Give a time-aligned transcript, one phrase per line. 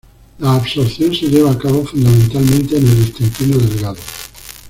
[0.39, 4.01] La absorción se lleva a cabo fundamentalmente en el intestino delgado.